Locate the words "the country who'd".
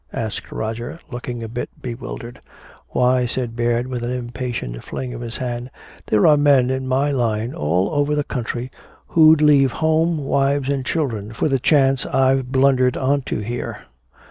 8.15-9.43